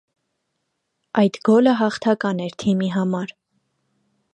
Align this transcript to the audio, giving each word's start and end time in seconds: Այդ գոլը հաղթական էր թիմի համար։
Այդ 1.23 1.39
գոլը 1.51 1.75
հաղթական 1.83 2.43
էր 2.49 2.59
թիմի 2.65 2.93
համար։ 2.99 3.39